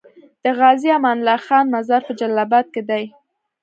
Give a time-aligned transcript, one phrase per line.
[0.43, 3.03] د غازي امان الله خان مزار په جلال اباد کی دی